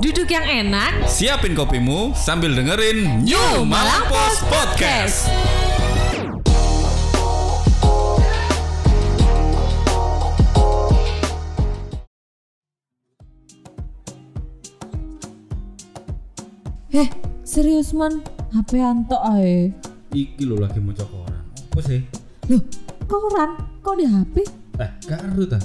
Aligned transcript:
Duduk 0.00 0.32
yang 0.32 0.48
enak, 0.48 1.04
Siapin 1.04 1.52
kopimu 1.52 2.16
sambil 2.16 2.56
dengerin 2.56 3.20
New 3.20 3.68
Malang 3.68 4.08
Post 4.08 4.48
Podcast. 4.48 5.28
Heh, 16.88 17.08
serius 17.44 17.92
man, 17.92 18.24
HP 18.56 18.80
antok 18.80 19.20
ae. 19.36 19.68
Iki 20.16 20.48
lo 20.48 20.64
lagi 20.64 20.80
mau 20.80 20.96
koran. 20.96 21.44
Apa 21.44 21.80
sih? 21.84 22.00
Loh, 22.48 22.64
koran? 23.04 23.68
Kok 23.84 23.94
di 24.00 24.08
HP? 24.08 24.48
Eh, 24.80 24.90
gak 25.04 25.28
ta. 25.44 25.60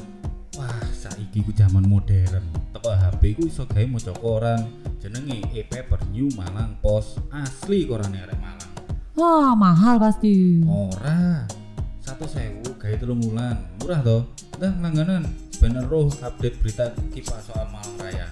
Wah, 0.59 0.83
saiki 0.91 1.39
ku 1.39 1.55
zaman 1.55 1.87
modern. 1.87 2.64
Teko 2.85 3.01
HP 3.01 3.33
ku 3.33 3.49
iso 3.49 3.65
gawe 3.65 3.81
maca 3.89 4.13
koran. 4.13 4.61
Jenenge 5.01 5.41
e-paper 5.57 6.05
New 6.13 6.29
Malang 6.37 6.77
Post. 6.85 7.17
Asli 7.33 7.89
korane 7.89 8.21
arek 8.21 8.37
Malang. 8.37 8.69
Wah, 9.17 9.57
mahal 9.57 9.97
pasti. 9.97 10.61
Ora. 10.69 11.49
Satu 11.97 12.29
sewu 12.29 12.77
gawe 12.77 12.93
telung 13.01 13.25
wulan. 13.25 13.57
Murah 13.81 14.05
toh. 14.05 14.29
Dah 14.61 14.69
langganan. 14.77 15.25
Bener 15.57 15.81
roh 15.89 16.13
update 16.21 16.61
berita 16.61 16.93
kipas 17.09 17.49
soal 17.49 17.65
Malang 17.73 17.97
Raya. 17.97 18.29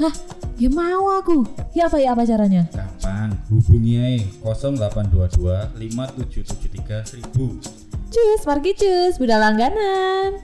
Hah, 0.00 0.16
ya 0.56 0.72
mau 0.72 1.20
aku. 1.20 1.44
Ya 1.76 1.84
apa 1.84 2.00
ya 2.00 2.16
apa 2.16 2.24
caranya? 2.24 2.72
Gampang, 2.72 3.36
hubungi 3.52 4.00
ae 4.00 4.24
0822 4.40 5.76
5773 5.76 7.20
1000. 7.20 8.08
Cus, 8.08 8.40
pergi 8.48 8.72
cus, 8.80 9.20
beda 9.20 9.36
langganan. 9.36 10.40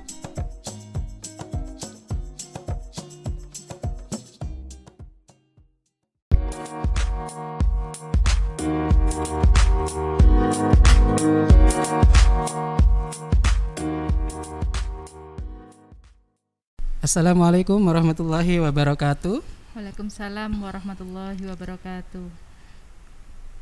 Assalamualaikum 17.06 17.78
warahmatullahi 17.86 18.58
wabarakatuh. 18.66 19.38
Waalaikumsalam 19.78 20.50
warahmatullahi 20.58 21.38
wabarakatuh. 21.38 22.26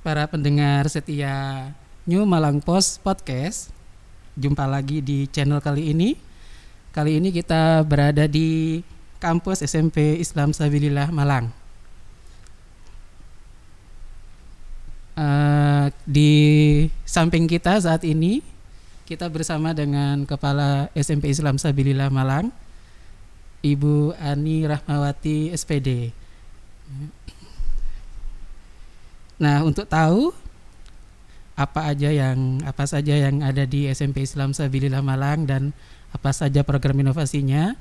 Para 0.01 0.25
pendengar 0.25 0.89
setia 0.89 1.69
New 2.09 2.25
Malang 2.25 2.65
Post 2.65 3.05
Podcast. 3.05 3.69
Jumpa 4.33 4.65
lagi 4.65 5.05
di 5.05 5.29
channel 5.29 5.61
kali 5.61 5.93
ini. 5.93 6.17
Kali 6.89 7.21
ini 7.21 7.29
kita 7.29 7.85
berada 7.85 8.25
di 8.25 8.81
kampus 9.21 9.61
SMP 9.61 10.17
Islam 10.17 10.57
Sabilillah 10.57 11.13
Malang. 11.13 11.53
Eh, 15.21 15.93
di 16.09 16.33
samping 17.05 17.45
kita 17.45 17.77
saat 17.77 18.09
ini 18.09 18.41
kita 19.05 19.29
bersama 19.29 19.77
dengan 19.77 20.25
Kepala 20.25 20.89
SMP 20.97 21.29
Islam 21.29 21.61
Sabilillah 21.61 22.09
Malang, 22.09 22.49
Ibu 23.65 24.13
Ani 24.21 24.69
Rahmawati 24.69 25.49
SPD. 25.57 26.13
Nah, 29.41 29.65
untuk 29.65 29.89
tahu 29.89 30.37
apa 31.57 31.89
aja 31.89 32.13
yang 32.13 32.61
apa 32.69 32.85
saja 32.85 33.17
yang 33.17 33.41
ada 33.41 33.65
di 33.65 33.89
SMP 33.89 34.29
Islam 34.29 34.53
Sabilillah 34.53 35.01
Malang 35.01 35.49
dan 35.49 35.73
apa 36.13 36.31
saja 36.37 36.61
program 36.61 37.01
inovasinya, 37.01 37.73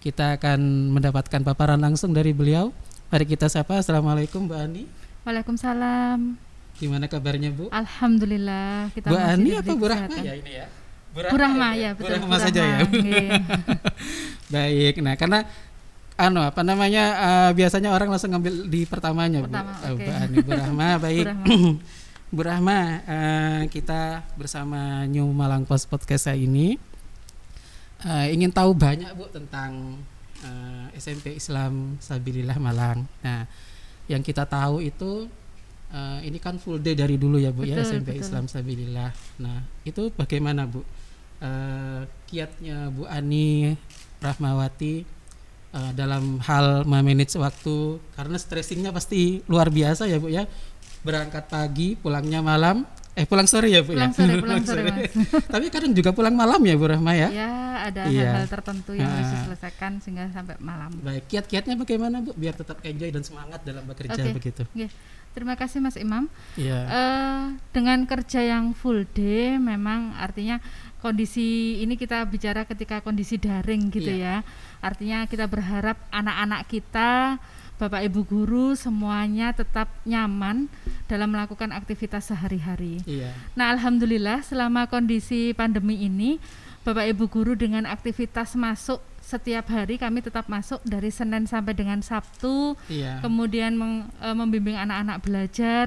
kita 0.00 0.40
akan 0.40 0.90
mendapatkan 0.96 1.44
paparan 1.44 1.78
langsung 1.84 2.16
dari 2.16 2.32
beliau. 2.32 2.72
Mari 3.12 3.28
kita 3.28 3.46
sapa. 3.46 3.78
Assalamualaikum, 3.78 4.48
Bu 4.48 4.56
Ani. 4.56 4.88
Waalaikumsalam. 5.22 6.34
Gimana 6.80 7.06
kabarnya, 7.12 7.52
Bu? 7.52 7.68
Alhamdulillah 7.70 8.90
kita 8.96 9.12
Bu 9.12 9.20
masih 9.20 9.32
Ani 9.36 9.50
apa 9.52 9.72
Bu 9.76 9.86
Rahma 9.86 10.08
kesehatan. 10.08 10.24
ya 10.24 10.34
ini 10.34 10.52
ya? 10.64 10.66
Bu 11.12 11.18
Bu 11.22 11.36
Rahma 11.38 11.68
ya, 11.76 11.90
Bu 11.94 12.00
betul. 12.04 12.12
Rahma 12.18 12.36
Bu 12.36 12.42
saja 12.42 12.62
ya. 12.64 12.78
Baik. 14.50 15.02
Nah, 15.02 15.14
karena 15.18 15.44
anu 16.16 16.40
apa 16.40 16.64
namanya 16.64 17.04
eh, 17.16 17.50
biasanya 17.52 17.92
orang 17.92 18.08
langsung 18.08 18.32
ngambil 18.32 18.72
di 18.72 18.88
pertamanya 18.88 19.44
Pertama, 19.44 19.72
Bu. 19.84 19.92
Oke. 19.92 20.04
Bu 20.06 20.10
Ani, 20.16 20.36
Bu 20.40 20.50
Rahma. 20.56 20.88
Baik. 21.04 21.26
Bu 22.34 22.40
Rahma, 22.42 22.78
eh, 23.06 23.62
kita 23.70 24.26
bersama 24.34 25.06
New 25.06 25.30
Malang 25.30 25.62
Post 25.62 25.86
Podcast 25.86 26.26
saya 26.26 26.34
ini 26.40 26.74
eh, 28.02 28.26
ingin 28.34 28.50
tahu 28.50 28.74
banyak 28.74 29.14
Bu 29.14 29.30
tentang 29.30 30.02
eh, 30.42 30.86
SMP 30.98 31.38
Islam 31.38 32.00
Sabilillah 32.02 32.58
Malang. 32.58 33.06
Nah, 33.22 33.46
yang 34.10 34.26
kita 34.26 34.42
tahu 34.42 34.82
itu 34.82 35.30
eh, 35.94 36.20
ini 36.26 36.42
kan 36.42 36.58
full 36.58 36.82
day 36.82 36.98
dari 36.98 37.14
dulu 37.14 37.38
ya 37.38 37.54
Bu 37.54 37.62
ya 37.62 37.78
Betul, 37.78 37.86
SMP 37.92 38.08
betul. 38.16 38.22
Islam 38.26 38.44
Sabilillah. 38.50 39.10
Nah, 39.42 39.62
itu 39.86 40.10
bagaimana 40.16 40.66
Bu? 40.66 40.82
Eh, 41.36 42.02
kiatnya 42.26 42.88
Bu 42.90 43.04
Ani 43.06 43.76
Rahmawati 44.18 44.94
eh, 45.70 45.90
dalam 45.92 46.38
hal 46.40 46.82
memanage 46.82 47.36
waktu 47.36 47.76
karena 48.12 48.36
stressingnya 48.36 48.90
pasti 48.90 49.42
luar 49.44 49.68
biasa 49.68 50.04
ya 50.04 50.16
Bu 50.16 50.28
ya 50.28 50.44
berangkat 51.00 51.46
pagi 51.46 51.94
pulangnya 51.94 52.40
malam 52.40 52.82
eh 53.12 53.24
pulang 53.24 53.46
sore 53.46 53.70
ya 53.70 53.80
Bu 53.80 53.92
Pulang 53.92 54.10
ya 54.10 54.18
sore, 54.18 54.34
pulang 54.36 54.60
sore, 54.60 54.82
Mas. 54.84 55.08
tapi 55.52 55.66
kadang 55.68 55.92
juga 55.92 56.10
pulang 56.10 56.32
malam 56.32 56.60
ya 56.60 56.74
Bu 56.74 56.84
Rahma 56.84 57.12
ya 57.12 57.28
Ya, 57.30 57.52
ada 57.86 58.02
Iya. 58.06 58.28
hal-hal 58.34 58.48
tertentu 58.50 58.92
yang 58.92 59.08
harus 59.08 59.24
Ah. 59.26 59.32
diselesaikan 59.38 59.92
sehingga 60.00 60.28
sampai 60.30 60.56
malam. 60.58 60.90
baik 60.98 61.24
kiat-kiatnya 61.26 61.76
bagaimana 61.76 62.20
Bu 62.20 62.32
biar 62.32 62.52
tetap 62.52 62.76
enjoy 62.82 63.08
dan 63.08 63.22
semangat 63.22 63.60
dalam 63.62 63.84
bekerja 63.84 64.16
Oke. 64.18 64.32
begitu 64.34 64.62
Oke. 64.66 64.88
Terima 65.32 65.52
kasih 65.52 65.78
Mas 65.78 65.96
Imam. 65.96 66.32
Iya 66.56 66.80
Eh, 66.82 67.42
dengan 67.70 68.04
kerja 68.04 68.40
yang 68.40 68.72
full 68.72 69.04
day 69.06 69.56
memang 69.56 70.16
artinya 70.16 70.56
kondisi 70.98 71.78
ini 71.78 71.94
kita 71.94 72.24
bicara 72.24 72.64
ketika 72.64 72.98
kondisi 72.98 73.36
daring 73.36 73.88
gitu 73.88 74.10
Iya. 74.10 74.42
ya. 74.42 74.48
Artinya 74.80 75.24
kita 75.24 75.44
berharap 75.44 75.96
anak-anak 76.10 76.66
kita, 76.66 77.36
Bapak 77.76 78.00
Ibu 78.02 78.24
guru 78.24 78.66
semuanya 78.72 79.52
tetap 79.52 79.92
nyaman 80.02 80.72
dalam 81.04 81.28
melakukan 81.28 81.70
aktivitas 81.70 82.24
sehari-hari. 82.26 83.04
iya 83.04 83.36
Nah, 83.52 83.68
alhamdulillah 83.70 84.40
selama 84.40 84.86
kondisi 84.86 85.52
pandemi 85.52 86.00
ini 86.00 86.40
Bapak 86.82 87.04
Ibu 87.04 87.28
guru 87.28 87.52
dengan 87.52 87.84
aktivitas 87.84 88.54
masuk 88.54 89.02
setiap 89.20 89.66
hari 89.68 89.98
kami 89.98 90.22
tetap 90.22 90.46
masuk 90.46 90.78
dari 90.82 91.10
Senin 91.10 91.44
sampai 91.44 91.74
dengan 91.74 91.98
Sabtu 91.98 92.78
iya 92.86 93.18
kemudian 93.18 93.74
meng- 93.74 94.06
eh, 94.22 94.32
membimbing 94.32 94.78
anak-anak 94.78 95.18
belajar 95.20 95.84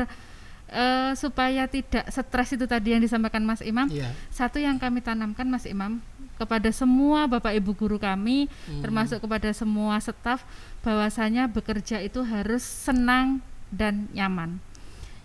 eh, 0.70 1.12
supaya 1.14 1.66
tidak 1.66 2.06
stres 2.08 2.54
itu 2.54 2.66
tadi 2.66 2.94
yang 2.94 3.02
disampaikan 3.02 3.42
Mas 3.42 3.62
Imam. 3.62 3.90
iya 3.90 4.14
Satu 4.30 4.58
yang 4.58 4.78
kami 4.78 5.02
tanamkan 5.02 5.46
Mas 5.46 5.66
Imam 5.66 5.98
kepada 6.36 6.72
semua 6.72 7.28
Bapak 7.28 7.52
Ibu 7.52 7.76
guru 7.76 7.98
kami 8.00 8.48
Hmm. 8.48 8.80
termasuk 8.80 9.20
kepada 9.20 9.52
semua 9.52 10.00
staf 10.00 10.46
bahwasanya 10.80 11.46
bekerja 11.46 12.00
itu 12.00 12.24
harus 12.24 12.64
senang 12.64 13.44
dan 13.70 14.08
nyaman. 14.16 14.58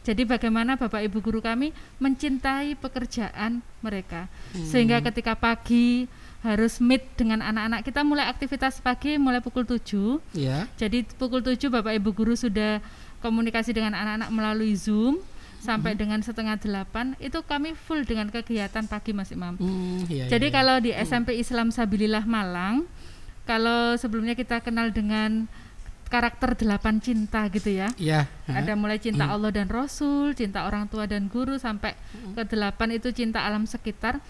Jadi 0.05 0.29
bagaimana 0.29 0.77
Bapak 0.77 1.01
Ibu 1.01 1.23
guru 1.23 1.41
kami 1.41 1.73
mencintai 1.97 2.77
pekerjaan 2.77 3.65
mereka 3.81 4.29
sehingga 4.53 5.01
ketika 5.01 5.33
pagi 5.33 6.05
harus 6.45 6.77
meet 6.77 7.09
dengan 7.17 7.41
anak-anak 7.41 7.81
kita 7.81 8.05
mulai 8.05 8.29
aktivitas 8.29 8.77
pagi 8.79 9.17
mulai 9.17 9.41
pukul 9.41 9.65
7 9.65 10.21
iya 10.37 10.69
jadi 10.77 11.09
pukul 11.17 11.41
7 11.41 11.57
Bapak 11.73 11.97
Ibu 11.97 12.13
guru 12.13 12.37
sudah 12.37 12.85
komunikasi 13.25 13.73
dengan 13.73 13.97
anak-anak 13.97 14.29
melalui 14.29 14.77
Zoom 14.77 15.25
sampai 15.65 15.97
dengan 15.97 16.21
setengah 16.21 16.61
delapan 16.61 17.17
itu 17.17 17.41
kami 17.41 17.73
full 17.73 18.05
dengan 18.05 18.29
kegiatan 18.29 18.85
pagi 18.85 19.17
Mas 19.17 19.33
Imam. 19.33 19.57
Hmm, 19.57 20.05
iya, 20.13 20.29
Jadi 20.29 20.53
iya. 20.53 20.55
kalau 20.55 20.77
di 20.85 20.93
SMP 20.93 21.41
Islam 21.41 21.73
Sabilillah 21.73 22.29
Malang, 22.29 22.85
kalau 23.49 23.97
sebelumnya 23.97 24.37
kita 24.37 24.61
kenal 24.61 24.93
dengan 24.93 25.49
karakter 26.13 26.55
delapan 26.55 27.01
cinta 27.01 27.49
gitu 27.49 27.73
ya. 27.73 27.89
iya 27.97 28.29
Ada 28.45 28.77
mulai 28.77 29.01
cinta 29.01 29.25
Hmm. 29.25 29.41
Allah 29.41 29.51
dan 29.51 29.67
Rasul, 29.73 30.37
cinta 30.37 30.69
orang 30.69 30.87
tua 30.87 31.09
dan 31.09 31.27
guru 31.33 31.57
sampai 31.57 31.97
ke 32.37 32.45
delapan 32.45 33.01
itu 33.01 33.09
cinta 33.11 33.43
alam 33.43 33.65
sekitar. 33.65 34.21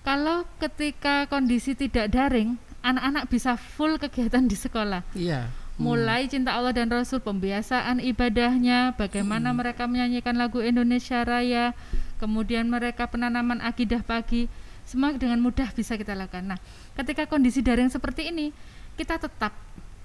Kalau 0.00 0.48
ketika 0.56 1.28
kondisi 1.28 1.76
tidak 1.76 2.08
daring, 2.08 2.56
anak-anak 2.80 3.28
bisa 3.28 3.60
full 3.60 4.00
kegiatan 4.00 4.44
di 4.48 4.56
sekolah 4.56 5.04
iya 5.12 5.52
mulai 5.80 6.28
cinta 6.28 6.52
Allah 6.52 6.76
dan 6.76 6.92
Rasul, 6.92 7.18
pembiasaan 7.18 7.98
ibadahnya, 7.98 8.92
bagaimana 8.94 9.50
mereka 9.50 9.88
menyanyikan 9.88 10.36
lagu 10.36 10.60
Indonesia 10.60 11.24
Raya, 11.24 11.72
kemudian 12.20 12.68
mereka 12.68 13.08
penanaman 13.08 13.64
akidah 13.64 14.04
pagi, 14.04 14.44
semua 14.84 15.16
dengan 15.16 15.40
mudah 15.40 15.72
bisa 15.72 15.96
kita 15.96 16.12
lakukan. 16.12 16.52
Nah, 16.52 16.58
ketika 16.94 17.24
kondisi 17.24 17.64
daring 17.64 17.88
seperti 17.88 18.28
ini, 18.28 18.52
kita 18.94 19.16
tetap 19.16 19.56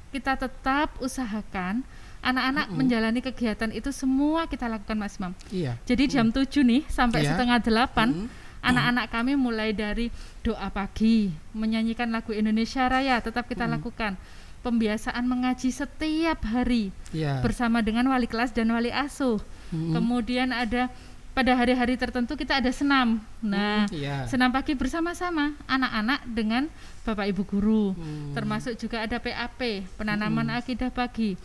kita 0.10 0.40
tetap 0.40 0.96
usahakan 1.04 1.84
anak-anak 2.24 2.72
menjalani 2.72 3.20
kegiatan 3.20 3.68
itu 3.70 3.92
semua 3.92 4.48
kita 4.48 4.66
lakukan 4.66 4.96
Mas 4.96 5.20
Imam. 5.20 5.36
iya 5.52 5.76
Jadi 5.84 6.08
jam 6.08 6.32
7 6.32 6.64
nih 6.64 6.88
sampai 6.88 7.22
Iya. 7.22 7.36
setengah 7.36 7.60
delapan 7.60 8.08
Mm. 8.24 8.28
anak-anak 8.64 9.06
kami 9.12 9.36
mulai 9.36 9.76
dari 9.76 10.08
doa 10.40 10.72
pagi, 10.72 11.36
menyanyikan 11.52 12.08
lagu 12.10 12.32
Indonesia 12.32 12.88
Raya 12.88 13.20
tetap 13.20 13.46
kita 13.46 13.68
Hmm. 13.68 13.76
lakukan. 13.78 14.16
Pembiasaan 14.66 15.22
mengaji 15.30 15.70
setiap 15.70 16.42
hari 16.42 16.90
Iya. 17.14 17.46
bersama 17.46 17.86
dengan 17.86 18.10
wali 18.10 18.26
kelas 18.26 18.50
dan 18.50 18.74
wali 18.74 18.90
asuh. 18.90 19.38
Mm-mm. 19.70 19.94
Kemudian 19.94 20.50
ada 20.50 20.90
pada 21.38 21.52
hari-hari 21.54 22.00
tertentu 22.00 22.34
kita 22.34 22.58
ada 22.58 22.72
senam. 22.74 23.22
Nah, 23.46 23.86
Iya. 23.94 24.26
senam 24.26 24.50
pagi 24.50 24.74
bersama-sama 24.74 25.54
anak-anak 25.70 26.26
dengan 26.26 26.66
bapak 27.06 27.30
ibu 27.30 27.44
guru. 27.46 27.86
Hmm. 27.94 28.34
Termasuk 28.34 28.74
juga 28.82 29.06
ada 29.06 29.22
PAP, 29.22 29.86
penanaman 30.00 30.50
akidah 30.50 30.90
pagi. 30.90 31.38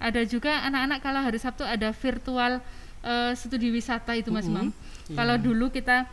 Ada 0.00 0.24
juga 0.24 0.62
anak-anak 0.64 0.98
kalau 1.04 1.20
hari 1.20 1.36
Sabtu 1.36 1.66
ada 1.68 1.92
virtual 1.92 2.64
eh, 3.02 3.34
studi 3.34 3.66
wisata 3.74 4.14
itu 4.14 4.30
Mas 4.30 4.46
Mam. 4.46 4.70
Iya. 5.10 5.18
Kalau 5.18 5.34
dulu 5.34 5.74
kita 5.74 6.06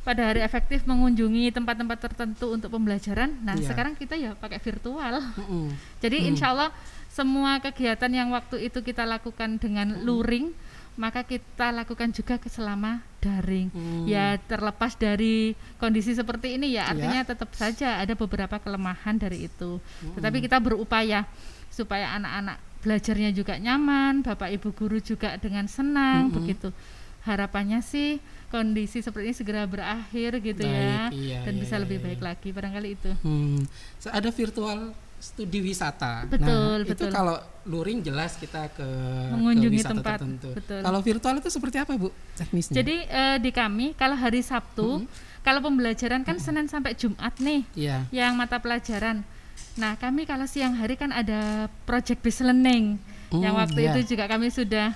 pada 0.00 0.32
hari 0.32 0.40
efektif 0.40 0.88
mengunjungi 0.88 1.52
tempat-tempat 1.52 1.98
tertentu 2.00 2.56
untuk 2.56 2.72
pembelajaran, 2.72 3.36
nah 3.44 3.52
Iya. 3.52 3.68
sekarang 3.68 3.92
kita 3.94 4.16
ya 4.16 4.32
pakai 4.32 4.56
virtual. 4.56 5.20
Mm-mm. 5.36 5.68
Jadi 6.02 6.24
insya 6.24 6.56
Allah 6.56 6.70
semua 7.12 7.60
kegiatan 7.60 8.08
yang 8.08 8.32
waktu 8.32 8.64
itu 8.64 8.80
kita 8.80 9.04
lakukan 9.04 9.60
dengan 9.60 10.00
luring, 10.00 10.56
maka 10.96 11.20
kita 11.20 11.68
lakukan 11.70 12.12
juga 12.12 12.40
selama 12.48 13.04
daring. 13.20 13.68
Hmm. 13.72 14.04
Ya 14.08 14.40
terlepas 14.40 14.96
dari 14.96 15.52
kondisi 15.76 16.16
seperti 16.16 16.56
ini 16.56 16.72
ya, 16.72 16.88
Iya. 16.88 16.90
artinya 16.96 17.20
tetap 17.24 17.50
saja 17.52 18.00
ada 18.00 18.16
beberapa 18.16 18.56
kelemahan 18.56 19.20
dari 19.20 19.52
itu. 19.52 19.80
Tetapi 20.16 20.40
kita 20.40 20.56
berupaya 20.60 21.28
supaya 21.68 22.16
anak-anak 22.16 22.56
belajarnya 22.80 23.30
juga 23.36 23.60
nyaman, 23.60 24.24
bapak 24.24 24.48
ibu 24.56 24.72
guru 24.72 24.96
juga 24.98 25.36
dengan 25.36 25.68
senang, 25.68 26.32
Mm-mm. 26.32 26.36
begitu. 26.40 26.68
Harapannya 27.20 27.84
sih 27.84 28.16
kondisi 28.48 28.98
seperti 28.98 29.30
ini 29.30 29.36
segera 29.36 29.62
berakhir 29.62 30.40
gitu 30.40 30.64
ya, 30.64 31.06
Baik, 31.06 31.20
iya, 31.20 31.38
dan 31.46 31.54
iya, 31.54 31.60
bisa 31.62 31.74
iya, 31.76 31.82
lebih 31.86 31.98
iya. 32.00 32.04
baik 32.10 32.20
lagi 32.20 32.48
barangkali 32.50 32.88
itu. 32.96 33.10
Hmm. 33.22 33.62
Ada 34.02 34.30
virtual 34.32 34.78
studi 35.20 35.60
wisata. 35.60 36.24
Betul, 36.26 36.80
nah, 36.80 36.88
itu 36.88 36.90
betul. 36.96 37.10
kalau 37.12 37.36
luring 37.68 38.00
jelas 38.00 38.34
kita 38.34 38.72
ke 38.72 38.88
Mengunjungi 39.36 39.68
ke 39.68 39.84
wisata 39.84 39.92
tempat, 39.94 40.18
tertentu. 40.18 40.48
betul. 40.56 40.80
Kalau 40.80 41.00
virtual 41.04 41.34
itu 41.38 41.48
seperti 41.52 41.76
apa, 41.78 41.92
Bu? 41.94 42.08
Teknisnya? 42.34 42.74
Jadi 42.80 42.96
eh, 43.04 43.36
di 43.38 43.50
kami 43.52 43.92
kalau 43.94 44.16
hari 44.16 44.40
Sabtu, 44.40 45.04
kalau 45.44 45.60
pembelajaran 45.60 46.24
kan 46.24 46.40
Senin 46.40 46.66
sampai 46.66 46.96
Jumat 46.96 47.36
nih, 47.36 47.62
Iya. 47.76 48.08
yang 48.10 48.32
mata 48.34 48.56
pelajaran. 48.58 49.20
Nah 49.76 49.94
kami 49.94 50.24
kalau 50.24 50.48
siang 50.48 50.72
hari 50.74 50.96
kan 50.96 51.12
ada 51.12 51.68
project 51.84 52.24
based 52.24 52.42
learning, 52.42 52.96
yang 53.30 53.54
Hmm, 53.54 53.62
waktu 53.62 53.86
iya. 53.86 53.92
itu 53.94 54.16
juga 54.16 54.24
kami 54.26 54.48
sudah 54.50 54.90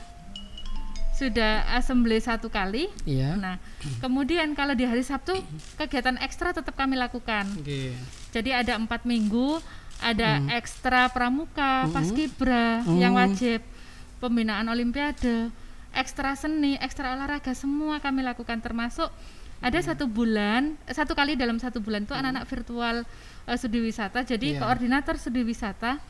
sudah 1.14 1.62
assembly 1.74 2.18
satu 2.18 2.50
kali. 2.50 2.90
Iya. 3.06 3.38
Nah 3.38 3.56
kemudian 3.98 4.50
kalau 4.52 4.74
di 4.74 4.82
hari 4.82 5.00
Sabtu 5.00 5.38
kegiatan 5.78 6.18
ekstra 6.18 6.50
tetap 6.50 6.74
kami 6.74 6.98
lakukan. 6.98 7.46
Oke. 7.54 7.94
Jadi 8.34 8.50
ada 8.50 8.74
empat 8.74 9.06
minggu, 9.06 9.62
ada 10.02 10.42
ekstra 10.52 11.06
pramuka, 11.08 11.86
paskibra 11.88 12.82
Hmm. 12.82 12.98
yang 12.98 13.14
wajib, 13.14 13.62
pembinaan 14.18 14.66
olimpiade, 14.66 15.54
ekstra 15.94 16.34
seni, 16.34 16.74
ekstra 16.82 17.14
olahraga 17.14 17.54
semua 17.54 18.02
kami 18.02 18.26
lakukan 18.26 18.58
termasuk 18.58 19.06
ada 19.62 19.78
satu 19.80 20.04
bulan, 20.04 20.74
eh, 20.84 20.92
satu 20.92 21.14
kali 21.14 21.38
dalam 21.38 21.56
satu 21.56 21.78
bulan 21.78 22.04
itu 22.04 22.12
anak-anak 22.12 22.44
virtual 22.50 22.96
eh, 23.46 23.56
studi 23.56 23.80
wisata. 23.80 24.26
Jadi 24.26 24.56
Iya. 24.56 24.60
koordinator 24.60 25.14
studi 25.14 25.40
wisata 25.40 26.02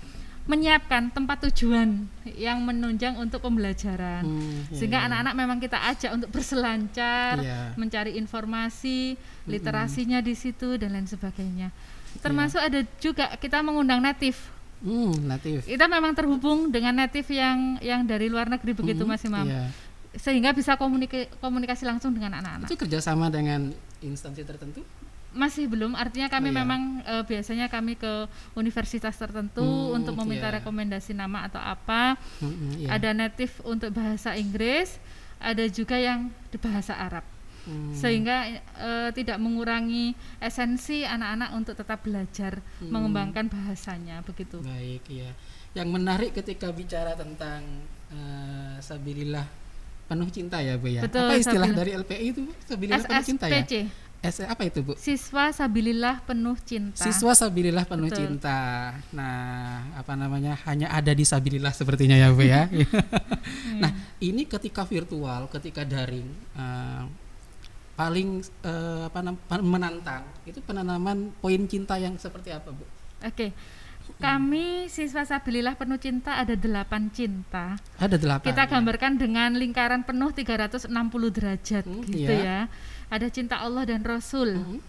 menyiapkan 0.45 1.09
tempat 1.09 1.49
tujuan 1.49 2.05
yang 2.37 2.61
menunjang 2.61 3.17
untuk 3.17 3.41
pembelajaran. 3.41 4.29
Hmm, 4.29 4.69
iya, 4.69 4.77
Sehingga 4.77 5.01
iya. 5.01 5.07
anak-anak 5.09 5.35
memang 5.35 5.59
kita 5.59 5.81
ajak 5.89 6.11
untuk 6.13 6.29
berselancar, 6.29 7.41
Iya. 7.41 7.73
mencari 7.75 8.13
informasi, 8.15 9.17
literasinya 9.49 10.21
di 10.21 10.37
situ 10.37 10.77
dan 10.77 10.93
lain 10.93 11.09
sebagainya. 11.09 11.73
Termasuk 12.21 12.61
ada 12.61 12.85
juga 13.01 13.33
kita 13.37 13.65
mengundang 13.65 14.05
native. 14.05 14.37
Hmm, 14.85 15.17
natif. 15.25 15.65
Kita 15.65 15.89
memang 15.89 16.13
terhubung 16.13 16.69
dengan 16.69 16.93
native 16.95 17.25
yang 17.33 17.81
yang 17.81 18.05
dari 18.05 18.29
luar 18.29 18.45
negeri 18.47 18.77
begitu 18.77 19.01
Hmm, 19.03 19.11
Mas 19.11 19.25
Imam. 19.25 19.49
Iya. 19.49 19.73
Sehingga 20.15 20.53
bisa 20.53 20.77
komunika- 20.77 21.27
komunikasi 21.41 21.89
langsung 21.89 22.13
dengan 22.13 22.37
anak-anak. 22.39 22.69
Itu 22.69 22.77
kerjasama 22.77 23.33
dengan 23.33 23.73
instansi 23.99 24.45
tertentu? 24.45 24.85
Masih 25.35 25.67
belum, 25.67 25.93
artinya 25.93 26.31
kami 26.31 26.49
Oh, 26.49 26.55
iya. 26.55 26.59
memang 26.63 26.83
eh, 27.03 27.25
biasanya 27.25 27.67
kami 27.67 27.95
ke 27.95 28.31
universitas 28.55 29.13
tertentu 29.13 29.61
Hmm, 29.61 29.99
untuk 29.99 30.15
meminta 30.17 30.47
iya. 30.47 30.63
rekomendasi 30.63 31.11
nama 31.13 31.45
atau 31.45 31.59
apa. 31.59 32.15
Hmm, 32.39 32.79
iya. 32.79 32.95
Ada 32.95 33.11
native 33.11 33.51
untuk 33.63 33.91
bahasa 33.91 34.33
Inggris, 34.35 34.95
ada 35.37 35.67
juga 35.67 35.99
yang 35.99 36.31
di 36.49 36.57
bahasa 36.57 36.95
Arab. 36.95 37.27
Hmm, 37.65 37.91
sehingga 37.93 38.47
eh, 38.79 39.11
tidak 39.11 39.37
mengurangi 39.37 40.13
esensi 40.39 41.03
anak-anak 41.03 41.51
untuk 41.53 41.75
tetap 41.75 41.99
belajar 42.01 42.63
Hmm. 42.79 42.93
mengembangkan 42.93 43.49
bahasanya 43.49 44.23
begitu. 44.23 44.63
Baik, 44.63 45.03
iya. 45.11 45.35
Yang 45.73 45.89
menarik 45.91 46.31
ketika 46.33 46.71
bicara 46.71 47.13
tentang 47.15 47.65
eh, 48.09 48.77
sabilillah 48.79 49.49
penuh 50.05 50.29
cinta 50.29 50.61
ya, 50.61 50.77
Bu 50.77 50.87
ya. 50.87 51.03
Betul, 51.03 51.25
apa 51.25 51.35
istilah 51.35 51.67
sabilillah. 51.67 51.75
dari 51.75 51.91
LPI 51.97 52.27
itu? 52.31 52.41
Bu? 52.45 52.53
Sabilillah 52.63 53.03
penuh 53.03 53.27
cinta 53.27 53.47
ya? 53.49 53.65
S 54.25 54.41
apa 54.41 54.65
itu, 54.65 54.81
Bu? 54.81 54.97
siswa 54.97 55.53
sabilillah 55.53 56.25
penuh 56.25 56.57
cinta. 56.65 56.97
Siswa 56.97 57.37
sabilillah 57.37 57.85
penuh 57.85 58.09
Betul. 58.09 58.41
cinta. 58.41 58.97
Nah, 59.13 59.85
apa 60.01 60.17
namanya? 60.17 60.57
Hanya 60.65 60.89
ada 60.89 61.13
di 61.13 61.29
sabilillah 61.29 61.77
sepertinya 61.77 62.17
ya, 62.17 62.33
Bu 62.33 62.41
ya. 62.41 62.65
nah, 63.85 63.93
ini 64.25 64.49
ketika 64.49 64.89
virtual, 64.89 65.53
ketika 65.53 65.85
daring 65.85 66.25
eh, 66.57 67.05
paling 67.95 68.41
eh, 68.65 69.03
apa 69.13 69.21
menantang 69.61 70.25
itu 70.49 70.65
penanaman 70.65 71.29
poin 71.45 71.61
cinta 71.69 72.01
yang 72.01 72.17
seperti 72.17 72.49
apa, 72.49 72.73
Bu? 72.73 72.89
Oke. 73.21 73.53
Kami 74.15 74.87
siswa 74.89 75.25
sabilillah 75.25 75.75
penuh 75.77 75.99
cinta 75.99 76.39
ada 76.39 76.55
delapan 76.55 77.11
cinta. 77.13 77.77
Ada 77.99 78.17
delapan. 78.17 78.47
Kita 78.47 78.63
ya? 78.65 78.71
gambarkan 78.71 79.13
dengan 79.21 79.51
lingkaran 79.57 80.05
penuh 80.05 80.31
360 80.33 80.89
derajat 81.29 81.85
Hmm, 81.85 82.05
gitu 82.09 82.33
iya. 82.33 82.69
ya. 82.69 82.73
Ada 83.11 83.29
cinta 83.29 83.61
Allah 83.61 83.85
dan 83.85 84.01
Rasul. 84.01 84.57
Mhm. 84.61 84.81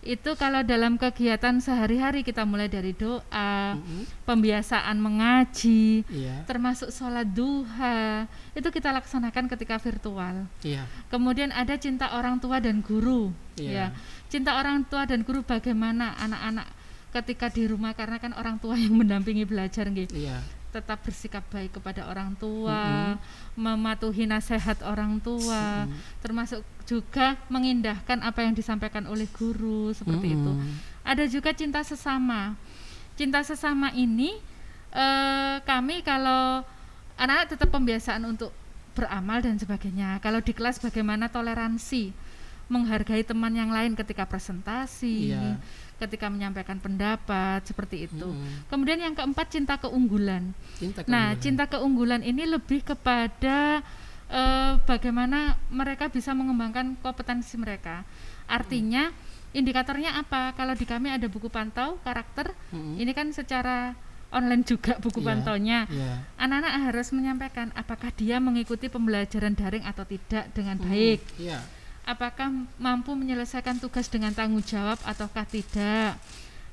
Itu 0.00 0.32
kalau 0.32 0.64
dalam 0.64 0.96
kegiatan 0.96 1.60
sehari-hari 1.60 2.24
kita 2.24 2.48
mulai 2.48 2.72
dari 2.72 2.96
doa, 2.96 3.76
Mhm. 3.76 4.24
pembiasaan 4.24 4.96
mengaji, 4.96 6.08
Iya. 6.08 6.48
termasuk 6.48 6.88
sholat 6.88 7.28
duha 7.28 8.24
itu 8.56 8.64
kita 8.72 8.96
laksanakan 8.96 9.44
ketika 9.52 9.76
virtual. 9.76 10.48
Iya. 10.64 10.88
Kemudian 11.12 11.52
ada 11.52 11.76
cinta 11.76 12.16
orang 12.16 12.40
tua 12.40 12.64
dan 12.64 12.80
guru, 12.80 13.36
Iya. 13.60 13.70
ya. 13.70 13.86
Cinta 14.32 14.56
orang 14.56 14.88
tua 14.88 15.04
dan 15.04 15.20
guru 15.20 15.44
bagaimana 15.44 16.16
anak-anak 16.16 16.79
ketika 17.10 17.50
di 17.50 17.66
rumah 17.66 17.92
karena 17.92 18.22
kan 18.22 18.32
orang 18.38 18.56
tua 18.62 18.78
yang 18.78 18.94
mendampingi 18.94 19.44
belajar 19.46 19.86
nggih. 19.90 20.10
Iya. 20.14 20.38
Tetap 20.70 21.02
bersikap 21.02 21.42
baik 21.50 21.82
kepada 21.82 22.06
orang 22.06 22.38
tua, 22.38 23.18
mematuhi 23.58 24.22
nasihat 24.30 24.78
orang 24.86 25.18
tua, 25.18 25.90
termasuk 26.22 26.62
juga 26.86 27.34
mengindahkan 27.50 28.22
apa 28.22 28.46
yang 28.46 28.54
disampaikan 28.54 29.02
oleh 29.10 29.26
guru 29.34 29.90
seperti 29.90 30.38
itu. 30.38 30.52
Mm-mm. 30.54 30.78
Ada 31.02 31.26
juga 31.26 31.50
cinta 31.50 31.82
sesama. 31.82 32.54
Cinta 33.18 33.42
sesama 33.42 33.90
ini 33.98 34.38
eh, 34.94 35.56
kami 35.66 36.06
kalau 36.06 36.62
anak-anak 37.18 37.50
tetap 37.50 37.68
pembiasaan 37.74 38.22
untuk 38.30 38.54
beramal 38.94 39.42
dan 39.42 39.58
sebagainya. 39.58 40.22
Kalau 40.22 40.38
di 40.38 40.54
kelas 40.54 40.78
bagaimana 40.78 41.26
toleransi, 41.26 42.14
menghargai 42.70 43.26
teman 43.26 43.50
yang 43.50 43.74
lain 43.74 43.98
ketika 43.98 44.22
presentasi, 44.22 45.34
Iya. 45.34 45.58
Ketika 46.00 46.26
menyampaikan 46.26 46.80
pendapat 46.80 47.60
seperti 47.62 48.08
itu. 48.08 48.24
Mm-mm. 48.24 48.64
Kemudian 48.66 48.96
yang 48.98 49.12
keempat 49.12 49.52
cinta 49.52 49.76
keunggulan. 49.76 50.56
Cinta 50.74 51.04
Nah, 51.04 51.36
keunggulan. 51.36 51.42
cinta 51.44 51.64
keunggulan 51.68 52.22
ini 52.24 52.48
lebih 52.48 52.80
kepada 52.82 53.84
eh, 54.26 54.72
bagaimana 54.82 55.38
mereka 55.68 56.08
bisa 56.08 56.32
mengembangkan 56.32 56.96
kompetensi 56.98 57.54
mereka. 57.54 58.02
Artinya 58.46 59.12
indikatornya 59.50 60.16
apa? 60.16 60.54
Kalau 60.54 60.72
di 60.72 60.86
kami 60.86 61.10
ada 61.10 61.26
buku 61.26 61.46
pantau 61.46 61.98
karakter, 62.00 62.54
Mm-mm. 62.70 62.96
ini 62.96 63.10
kan 63.10 63.28
secara 63.30 63.92
online 64.30 64.62
juga 64.62 64.94
buku 64.96 65.18
Iya, 65.18 65.26
pantaunya. 65.26 65.78
Iya. 65.90 66.12
Anak-anak 66.38 66.72
harus 66.86 67.10
menyampaikan 67.10 67.74
apakah 67.74 68.14
dia 68.14 68.38
mengikuti 68.38 68.86
pembelajaran 68.86 69.58
daring 69.58 69.82
atau 69.82 70.06
tidak 70.06 70.46
dengan 70.54 70.78
Mm, 70.78 70.86
baik. 70.86 71.20
Iya. 71.36 71.58
Apakah 72.10 72.50
mampu 72.76 73.14
menyelesaikan 73.14 73.78
tugas 73.78 74.10
dengan 74.10 74.34
tanggung 74.34 74.64
jawab 74.64 74.98
ataukah 75.04 75.46
tidak? 75.46 76.18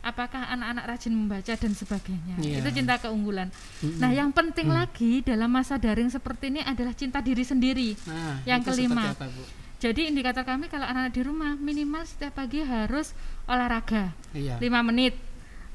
Apakah 0.01 0.49
anak-anak 0.49 0.85
rajin 0.87 1.13
membaca 1.13 1.53
dan 1.53 1.73
sebagainya? 1.73 2.35
Iya. 2.39 2.57
Itu 2.57 2.69
cinta 2.71 2.97
keunggulan. 2.97 3.53
Mm-mm. 3.77 3.99
Nah, 3.99 4.09
yang 4.09 4.31
penting 4.31 4.65
lagi 4.67 5.21
dalam 5.21 5.45
masa 5.47 5.77
daring 5.77 6.09
seperti 6.09 6.49
ini 6.49 6.61
adalah 6.63 6.89
cinta 6.91 7.21
diri 7.21 7.43
sendiri. 7.43 7.93
Nah, 8.07 8.41
yang 8.45 8.65
kelima. 8.65 9.13
apa, 9.13 9.29
Bu? 9.29 9.43
Jadi 9.77 10.09
indikator 10.09 10.41
kami 10.41 10.65
kalau 10.65 10.89
anak-anak 10.89 11.13
di 11.13 11.21
rumah 11.21 11.53
minimal 11.53 12.01
setiap 12.01 12.33
pagi 12.33 12.65
harus 12.65 13.13
olahraga 13.45 14.09
Iya. 14.33 14.57
5 14.57 14.81
menit. 14.81 15.13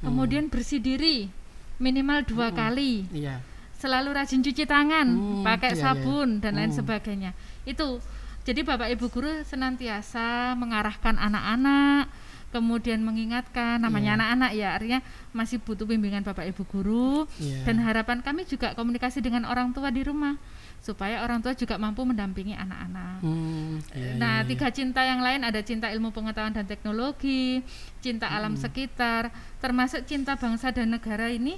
Kemudian 0.03 0.51
bersih 0.51 0.83
diri 0.83 1.31
minimal 1.79 2.27
dua 2.27 2.51
kali. 2.51 3.07
Iya. 3.15 3.39
Selalu 3.79 4.11
rajin 4.11 4.43
cuci 4.43 4.65
tangan, 4.65 5.07
Hmm, 5.07 5.43
pakai 5.43 5.75
iya, 5.75 5.79
iya. 5.79 5.83
sabun 5.85 6.29
dan 6.39 6.55
lain 6.55 6.71
Hmm. 6.71 6.79
sebagainya. 6.79 7.31
Itu. 7.63 8.03
Jadi 8.43 8.61
Bapak 8.67 8.91
Ibu 8.91 9.07
guru 9.07 9.31
senantiasa 9.47 10.59
mengarahkan 10.59 11.15
anak-anak 11.15 12.11
kemudian 12.53 13.01
mengingatkan 13.01 13.81
namanya 13.81 14.13
Iya. 14.13 14.17
anak-anak 14.21 14.51
ya 14.53 14.69
artinya 14.77 15.01
masih 15.33 15.57
butuh 15.57 15.89
bimbingan 15.89 16.21
bapak 16.21 16.53
ibu 16.53 16.69
guru 16.69 17.25
Iya. 17.41 17.65
dan 17.65 17.81
harapan 17.81 18.21
kami 18.21 18.45
juga 18.45 18.77
komunikasi 18.77 19.25
dengan 19.25 19.49
orang 19.49 19.73
tua 19.73 19.89
di 19.89 20.05
rumah 20.05 20.37
supaya 20.85 21.25
orang 21.25 21.41
tua 21.41 21.57
juga 21.57 21.81
mampu 21.81 22.05
mendampingi 22.05 22.53
anak-anak. 22.53 23.25
Hmm, 23.25 23.81
iya, 23.97 24.21
Nah, 24.21 24.35
iya, 24.37 24.45
iya. 24.45 24.49
tiga 24.53 24.69
cinta 24.69 25.01
yang 25.01 25.25
lain 25.25 25.41
ada 25.49 25.63
cinta 25.65 25.89
ilmu 25.89 26.13
pengetahuan 26.13 26.53
dan 26.53 26.67
teknologi, 26.69 27.63
cinta 28.05 28.29
alam 28.29 28.59
sekitar, 28.59 29.33
termasuk 29.63 30.05
cinta 30.05 30.37
bangsa 30.37 30.75
dan 30.75 30.93
negara 30.93 31.33
ini. 31.33 31.57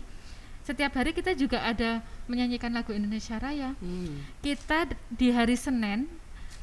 Setiap 0.62 0.94
hari 0.94 1.10
kita 1.16 1.32
juga 1.34 1.64
ada 1.64 2.04
menyanyikan 2.30 2.70
lagu 2.70 2.92
Indonesia 2.94 3.34
Raya. 3.40 3.72
Hmm. 3.82 4.22
Kita 4.44 4.92
di 5.10 5.32
hari 5.32 5.56
Senin 5.58 6.06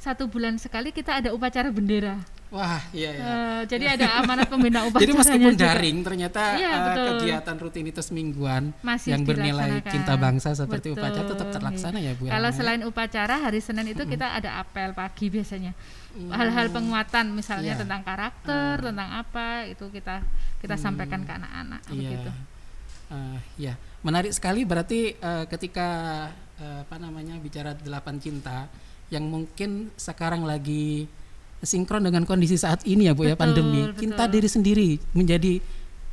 satu 0.02 0.26
bulan 0.26 0.58
sekali 0.58 0.90
kita 0.90 1.22
ada 1.22 1.30
upacara 1.30 1.70
bendera. 1.70 2.18
Wah, 2.52 2.84
iya 2.92 3.16
ya. 3.16 3.24
Eh, 3.24 3.62
jadi 3.64 3.86
ada 3.96 4.20
amanat 4.20 4.52
pembina 4.52 4.84
upacaranya 4.90 5.08
Jadi 5.08 5.14
meskipun 5.16 5.54
juga. 5.56 5.64
daring 5.72 5.98
ternyata 6.04 6.42
Iya, 6.60 6.72
betul. 6.84 7.06
kegiatan 7.08 7.56
rutinitas 7.56 8.08
mingguan 8.12 8.64
Masih 8.84 9.16
yang 9.16 9.24
bernilai 9.24 9.80
cinta 9.88 10.20
bangsa 10.20 10.52
seperti 10.52 10.92
Betul, 10.92 11.00
upacara 11.00 11.26
tetap 11.32 11.48
terlaksana 11.48 12.04
ya 12.04 12.12
Bu. 12.12 12.28
Kalau 12.28 12.52
ya? 12.52 12.56
selain 12.58 12.84
upacara 12.84 13.40
hari 13.40 13.64
Senin 13.64 13.88
itu 13.88 14.04
kita 14.04 14.36
ada 14.36 14.60
apel 14.60 14.92
pagi 14.92 15.32
biasanya. 15.32 15.72
Hal-hal 16.12 16.68
penguatan 16.68 17.32
misalnya 17.32 17.72
Iya. 17.72 17.82
tentang 17.88 18.02
karakter, 18.04 18.84
tentang 18.84 19.10
apa 19.16 19.64
itu 19.64 19.88
kita 19.88 20.20
kita 20.60 20.76
sampaikan 20.76 21.24
ke 21.24 21.32
anak-anak 21.32 21.82
Iya. 21.88 21.96
begitu. 21.96 22.30
Eh, 23.12 23.40
ya, 23.56 23.74
menarik 24.04 24.36
sekali 24.36 24.68
berarti 24.68 25.16
eh, 25.16 25.46
ketika 25.48 25.88
eh, 26.60 26.84
apa 26.84 27.00
namanya 27.00 27.40
bicara 27.40 27.72
delapan 27.80 28.20
cinta 28.20 28.68
yang 29.12 29.28
mungkin 29.28 29.92
sekarang 29.94 30.42
lagi 30.42 31.06
sinkron 31.62 32.02
dengan 32.02 32.24
kondisi 32.24 32.56
saat 32.56 32.82
ini 32.84 33.06
ya 33.06 33.14
Bu 33.14 33.28
ya 33.28 33.36
Betul, 33.36 33.44
pandemi. 33.44 33.80
betul. 33.86 34.00
Cinta 34.02 34.24
diri 34.26 34.48
sendiri 34.48 34.90
menjadi 35.14 35.62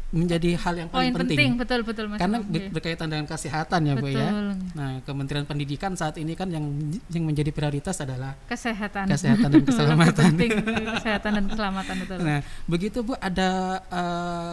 menjadi 0.08 0.56
hal 0.56 0.72
yang 0.74 0.88
paling 0.88 1.12
Poin 1.12 1.20
penting, 1.20 1.52
betul 1.54 1.80
betul 1.84 2.08
Mas. 2.08 2.16
karena 2.16 2.40
ber- 2.40 2.72
berkaitan 2.72 3.06
dengan 3.06 3.24
kesehatan 3.24 3.80
ya 3.84 3.94
Bu 3.94 4.08
ya. 4.08 4.24
Betul. 4.24 4.46
Nah, 4.72 4.90
Kementerian 5.04 5.44
Pendidikan 5.44 5.92
saat 5.94 6.16
ini 6.16 6.32
kan 6.32 6.48
yang 6.48 6.64
yang 7.08 7.24
menjadi 7.24 7.52
prioritas 7.52 8.00
adalah 8.00 8.32
Kesehatan. 8.48 9.04
kesehatan 9.04 9.48
dan 9.52 9.62
keselamatan. 9.62 10.28
penting 10.32 10.50
kesehatan 10.96 11.30
dan 11.36 11.44
keselamatan 11.46 11.94
betul. 12.00 12.18
Nah, 12.24 12.40
begitu 12.64 12.98
Bu 13.04 13.12
ada 13.14 13.48
eh, 13.84 14.52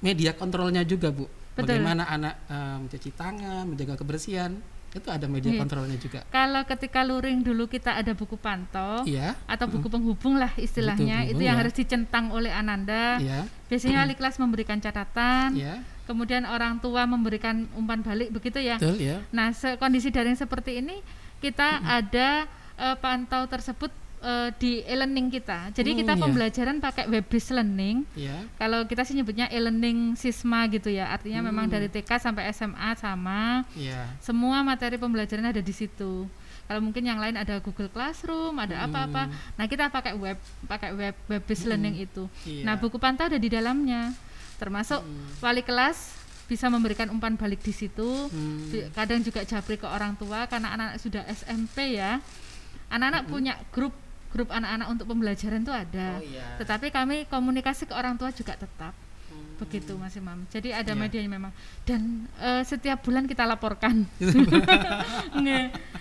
media 0.00 0.32
kontrolnya 0.32 0.82
juga 0.82 1.10
Bu. 1.10 1.26
Betul. 1.52 1.82
Bagaimana 1.82 2.06
anak 2.06 2.34
eh, 2.46 2.76
mencuci 2.80 3.10
tangan, 3.12 3.64
menjaga 3.66 3.98
kebersihan, 3.98 4.54
itu 4.92 5.08
ada 5.08 5.24
media 5.24 5.56
Iya. 5.56 5.60
kontrolnya 5.64 5.96
juga. 5.96 6.20
Kalau 6.28 6.62
ketika 6.64 7.00
luring 7.00 7.40
dulu 7.40 7.64
kita 7.64 7.96
ada 7.96 8.12
buku 8.12 8.36
pantau 8.36 9.02
Iya, 9.02 9.32
atau 9.48 9.64
buku 9.66 9.88
penghubung 9.88 10.36
lah 10.36 10.52
istilahnya, 10.60 11.24
penghubung, 11.24 11.32
itu 11.32 11.42
yang 11.48 11.56
ya. 11.56 11.60
harus 11.64 11.74
dicentang 11.74 12.28
oleh 12.28 12.52
Ananda. 12.52 13.16
iya, 13.16 13.48
Biasanya 13.72 14.04
wali 14.04 14.12
kelas 14.12 14.36
memberikan 14.36 14.76
catatan, 14.76 15.56
iya, 15.56 15.80
kemudian 16.04 16.44
orang 16.44 16.76
tua 16.78 17.08
memberikan 17.08 17.64
umpan 17.72 18.04
balik 18.04 18.28
begitu 18.30 18.60
ya. 18.60 18.76
betul 18.76 19.00
ya. 19.00 19.24
Nah, 19.32 19.48
kondisi 19.80 20.12
daring 20.12 20.36
seperti 20.36 20.84
ini 20.84 21.00
kita 21.40 21.80
ada 21.82 22.44
eh, 22.76 22.96
pantau 23.00 23.48
tersebut 23.48 23.88
eh, 24.22 24.48
di 24.54 24.72
e-learning 24.82 25.28
kita. 25.28 25.74
Jadi 25.74 25.90
Hmm, 25.92 25.98
kita 25.98 26.12
iya. 26.14 26.20
pembelajaran 26.22 26.76
pakai 26.78 27.04
web 27.06 27.26
based 27.26 27.50
learning. 27.50 28.06
Iya, 28.14 28.46
Kalau 28.54 28.86
kita 28.86 29.02
sih 29.02 29.12
nyebutnya 29.12 29.46
e-learning 29.48 30.14
sisma 30.14 30.64
gitu 30.66 30.88
ya. 30.88 31.10
Artinya 31.10 31.42
memang 31.42 31.66
Hmm. 31.66 31.74
dari 31.74 31.88
TK 31.88 32.10
sampai 32.18 32.46
SMA 32.48 32.90
sama. 32.94 33.66
iya. 33.74 34.06
Semua 34.18 34.62
materi 34.62 34.94
pembelajaran 34.94 35.42
ada 35.44 35.58
di 35.58 35.70
situ. 35.70 36.30
Kalau 36.62 36.78
mungkin 36.80 37.02
yang 37.02 37.18
lain 37.18 37.34
ada 37.34 37.58
Google 37.58 37.90
Classroom, 37.90 38.54
ada 38.56 38.86
apa-apa. 38.86 39.26
Nah, 39.58 39.66
kita 39.66 39.90
pakai 39.90 40.14
web 40.14 40.38
pakai 40.64 40.94
web 40.94 41.14
web 41.26 41.42
based 41.42 41.66
learning 41.66 41.98
itu. 42.00 42.24
Hmm. 42.24 42.46
Iya. 42.46 42.62
Nah, 42.64 42.74
buku 42.78 42.96
pantau 42.96 43.26
ada 43.26 43.36
di 43.36 43.50
dalamnya. 43.50 44.14
Termasuk 44.56 45.02
wali 45.38 45.60
kelas 45.60 46.14
bisa 46.46 46.68
memberikan 46.68 47.08
umpan 47.08 47.34
balik 47.34 47.58
di 47.60 47.72
situ. 47.72 48.06
Hmm. 48.30 48.70
Kadang 48.94 49.20
juga 49.20 49.42
japri 49.42 49.74
ke 49.74 49.84
orang 49.84 50.14
tua 50.14 50.46
karena 50.46 50.70
anak-anak 50.70 51.02
sudah 51.02 51.22
SMP 51.26 51.98
ya. 51.98 52.22
Anak-anak 52.88 53.24
punya 53.26 53.56
grup 53.72 53.96
grup 54.32 54.48
anak-anak 54.48 54.88
untuk 54.88 55.06
pembelajaran 55.06 55.60
itu 55.60 55.70
ada. 55.70 56.08
Oh, 56.16 56.24
iya. 56.24 56.56
Tetapi 56.56 56.88
kami 56.88 57.28
komunikasi 57.28 57.84
ke 57.84 57.92
orang 57.92 58.16
tua 58.16 58.32
juga 58.32 58.56
tetap. 58.56 58.96
Begitu 59.56 59.94
Mas 59.94 60.12
Imam. 60.12 60.42
Jadi 60.48 60.74
ada 60.74 60.90
Iya. 60.90 60.98
medianya 60.98 61.30
memang. 61.30 61.52
Dan 61.84 62.26
eh, 62.36 62.64
setiap 62.64 63.00
bulan 63.00 63.24
kita 63.24 63.44
laporkan. 63.44 64.08
Nge. 65.38 65.60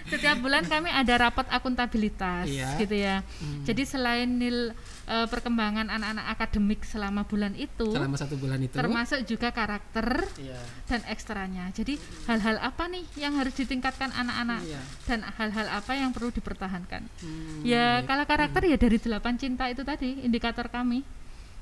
setiap 0.10 0.38
bulan 0.40 0.66
kami 0.66 0.90
ada 0.90 1.14
rapat 1.22 1.48
akuntabilitas 1.48 2.48
Iya. 2.48 2.76
gitu 2.76 2.96
ya. 2.96 3.24
Jadi 3.64 3.84
selain 3.86 4.28
nil 4.28 4.74
eh, 5.04 5.26
perkembangan 5.26 5.88
anak-anak 5.88 6.26
akademik 6.30 6.82
selama 6.82 7.24
bulan 7.24 7.54
itu 7.54 7.90
Selama 7.90 8.16
satu 8.16 8.36
bulan 8.36 8.60
itu. 8.60 8.74
termasuk 8.74 9.24
juga 9.24 9.50
karakter 9.50 10.26
Iya. 10.38 10.60
dan 10.86 11.02
ekstranya. 11.06 11.70
Jadi 11.72 11.96
hal-hal 12.26 12.58
apa 12.58 12.86
nih 12.86 13.06
yang 13.16 13.34
harus 13.34 13.54
ditingkatkan 13.54 14.10
anak-anak 14.10 14.62
Iya. 14.64 14.82
dan 15.06 15.20
hal-hal 15.24 15.68
apa 15.72 15.94
yang 15.94 16.12
perlu 16.12 16.30
dipertahankan. 16.30 17.02
Hmm, 17.20 17.62
ya 17.62 18.02
kalau 18.04 18.24
karakter 18.24 18.66
ya 18.66 18.76
dari 18.76 18.98
delapan 18.98 19.36
cinta 19.36 19.66
itu 19.68 19.82
tadi 19.82 20.22
indikator 20.22 20.68
kami. 20.68 21.21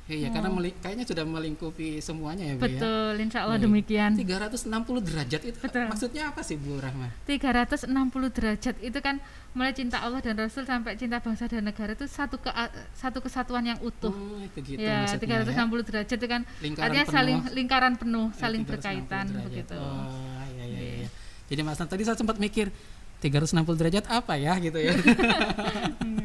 Iya, 0.09 0.33
karena 0.33 0.49
meli- 0.49 0.73
kayaknya 0.73 1.05
sudah 1.05 1.21
melingkupi 1.21 2.01
semuanya 2.01 2.49
ya, 2.49 2.53
Bu 2.57 2.65
ya. 2.65 2.81
Betul, 2.81 3.13
insya 3.21 3.39
Allah 3.45 3.55
Baik. 3.55 3.69
demikian. 3.69 4.11
360 4.17 5.05
derajat 5.05 5.41
itu 5.45 5.57
Betul. 5.61 5.85
maksudnya 5.85 6.23
apa 6.27 6.41
sih 6.41 6.57
Bu 6.57 6.81
Rahma? 6.81 7.13
360 7.23 7.85
derajat 8.33 8.75
itu 8.81 8.99
kan 8.99 9.21
mulai 9.53 9.69
cinta 9.71 10.01
Allah 10.01 10.17
dan 10.17 10.33
Rasul 10.33 10.65
sampai 10.65 10.97
cinta 10.97 11.21
bangsa 11.21 11.45
dan 11.45 11.61
negara 11.61 11.93
itu 11.93 12.05
satu 12.05 12.37
ke 12.37 12.49
satu 12.93 13.21
kesatuan 13.21 13.61
yang 13.63 13.77
utuh. 13.79 14.09
Oh, 14.09 14.41
itu 14.41 14.57
gitu 14.73 14.81
ya, 14.81 15.05
maksudnya 15.05 15.45
360 15.45 15.85
derajat 15.85 16.17
itu 16.17 16.27
kan 16.27 16.41
Lingkaran 16.57 16.85
artinya 16.89 17.05
penuh. 17.05 17.13
saling 17.13 17.37
lingkaran 17.53 17.93
penuh, 17.93 18.27
ya. 18.27 18.37
saling 18.37 18.61
360 18.65 18.71
berkaitan 18.73 19.25
derajat. 19.29 19.45
begitu. 19.45 19.77
Oh, 19.77 20.41
iya 20.57 20.65
iya 20.65 20.81
iya. 21.05 21.07
Jadi 21.45 21.61
Mas 21.61 21.77
tadi 21.77 22.01
saya 22.01 22.17
sempat 22.17 22.37
mikir 22.37 22.73
360 23.21 23.77
derajat 23.77 24.05
apa 24.09 24.33
ya 24.37 24.57
gitu 24.57 24.81
ya. 24.81 24.93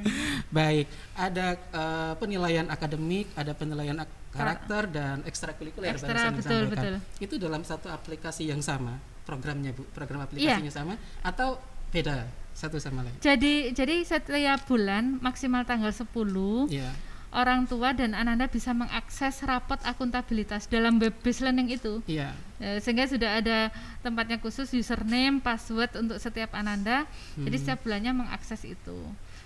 Baik, 0.55 0.87
ada 1.13 1.47
eh, 1.59 2.13
penilaian 2.15 2.67
akademik, 2.69 3.27
ada 3.35 3.51
penilaian 3.53 3.99
ak- 3.99 4.23
karakter 4.31 4.83
dan 4.87 5.23
ekstrakurikuler 5.23 5.91
Ekstra, 5.91 6.31
betul, 6.31 6.67
betul. 6.67 6.95
Itu 7.19 7.35
dalam 7.37 7.63
satu 7.63 7.87
aplikasi 7.87 8.47
yang 8.47 8.59
sama, 8.61 8.99
programnya 9.23 9.71
Bu, 9.71 9.83
program 9.91 10.23
Iya. 10.23 10.27
aplikasinya 10.59 10.73
sama 10.73 10.95
atau 11.21 11.59
beda 11.91 12.23
satu 12.53 12.79
sama 12.79 13.03
lain? 13.03 13.15
Jadi 13.19 13.71
jadi 13.71 14.03
setiap 14.03 14.63
bulan 14.65 15.19
maksimal 15.19 15.63
tanggal 15.63 15.91
10 15.91 16.67
Iya. 16.67 16.91
orang 17.31 17.67
tua 17.67 17.91
dan 17.91 18.15
anak-anak 18.15 18.51
bisa 18.51 18.71
mengakses 18.71 19.43
rapot 19.43 19.79
akuntabilitas 19.83 20.67
dalam 20.67 20.99
web 20.99 21.15
based 21.19 21.43
learning 21.43 21.71
itu. 21.73 21.99
Iya. 22.07 22.31
Eh, 22.59 22.79
sehingga 22.79 23.07
sudah 23.07 23.39
ada 23.39 23.71
tempatnya 24.01 24.39
khusus 24.39 24.71
username, 24.71 25.39
password 25.39 25.95
untuk 25.97 26.19
setiap 26.19 26.55
ananda. 26.55 27.07
Jadi 27.35 27.55
Hmm. 27.55 27.63
setiap 27.63 27.79
bulannya 27.83 28.13
mengakses 28.17 28.63
itu. 28.63 28.99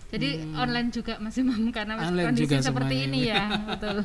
Jadi 0.09 0.29
online 0.57 0.89
juga 0.89 1.21
masih 1.21 1.45
Mam 1.49 1.69
karena 1.69 2.01
Online 2.01 2.33
kondisi 2.33 2.45
juga 2.49 2.57
seperti 2.65 2.95
semuanya, 2.97 3.13
ini 3.13 3.21
ya, 3.29 3.43
betul. 3.77 3.97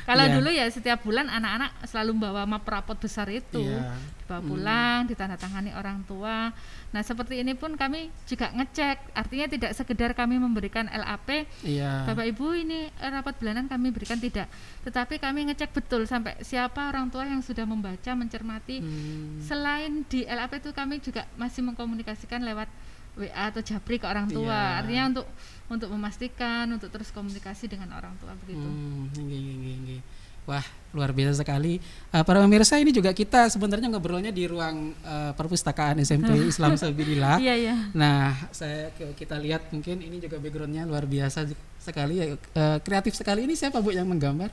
Kalau 0.00 0.24
Iya. 0.26 0.34
dulu 0.40 0.48
ya 0.50 0.66
setiap 0.66 1.04
bulan 1.04 1.28
anak-anak 1.28 1.70
selalu 1.84 2.10
membawa 2.16 2.42
map 2.48 2.64
rapot 2.64 2.96
besar 2.96 3.28
itu, 3.28 3.60
Iya. 3.62 3.94
dibawa 4.24 4.40
pulang, 4.42 4.98
ditandatangani 5.06 5.76
orang 5.76 6.00
tua. 6.02 6.50
Nah 6.90 7.02
seperti 7.04 7.36
ini 7.38 7.52
pun 7.52 7.76
kami 7.76 8.08
juga 8.24 8.48
ngecek, 8.50 9.12
artinya 9.12 9.46
tidak 9.46 9.70
sekedar 9.76 10.16
kami 10.16 10.40
memberikan 10.40 10.88
LAP, 10.88 11.44
Iya. 11.62 12.08
Bapak 12.08 12.26
Ibu 12.26 12.46
ini 12.56 12.88
rapat 12.96 13.36
bulanan 13.36 13.68
kami 13.68 13.92
berikan 13.92 14.16
tidak, 14.16 14.48
tetapi 14.82 15.20
kami 15.20 15.52
ngecek 15.52 15.70
betul 15.70 16.08
sampai 16.08 16.40
siapa 16.40 16.88
orang 16.88 17.12
tua 17.12 17.28
yang 17.28 17.44
sudah 17.44 17.68
membaca, 17.68 18.10
mencermati. 18.16 18.80
Hmm. 18.80 19.36
Selain 19.38 20.00
di 20.08 20.24
LAP 20.24 20.58
itu 20.58 20.72
kami 20.72 20.98
juga 20.98 21.28
masih 21.36 21.60
mengkomunikasikan 21.60 22.40
lewat 22.40 22.72
WA 23.20 23.52
atau 23.52 23.60
Japri 23.60 24.00
ke 24.00 24.06
orang 24.08 24.26
tua. 24.32 24.48
Iya. 24.48 24.78
Artinya 24.80 25.04
untuk 25.12 25.26
untuk 25.70 25.88
memastikan 25.92 26.66
untuk 26.72 26.88
terus 26.90 27.12
komunikasi 27.12 27.70
dengan 27.70 27.94
orang 27.94 28.16
tua 28.18 28.32
begitu. 28.40 28.64
Hmm, 28.64 29.12
nggih, 29.12 29.42
nggih, 29.60 29.76
nggih. 29.86 30.00
Wah, 30.48 30.64
luar 30.96 31.14
biasa 31.14 31.46
sekali. 31.46 31.78
Eh, 32.10 32.24
para 32.26 32.42
pemirsa 32.42 32.80
ini 32.80 32.90
juga 32.90 33.14
kita 33.14 33.46
sebenarnya 33.52 33.86
ngobrolnya 33.92 34.32
di 34.34 34.50
ruang 34.50 34.90
eh, 34.98 35.32
perpustakaan 35.36 36.02
SMP 36.02 36.32
Islam 36.48 36.74
Sabilillah. 36.74 37.38
Iya 37.44 37.54
iya. 37.54 37.76
Nah, 37.94 38.34
saya 38.50 38.90
kita 38.96 39.38
lihat 39.38 39.70
mungkin 39.70 40.02
ini 40.02 40.18
juga 40.18 40.42
backgroundnya 40.42 40.88
luar 40.88 41.06
biasa 41.06 41.46
sekali 41.78 42.18
ya. 42.18 42.26
Eh, 42.34 42.78
kreatif 42.82 43.14
sekali 43.14 43.46
ini 43.46 43.54
siapa 43.54 43.78
Bu 43.78 43.94
yang 43.94 44.10
menggambar? 44.10 44.50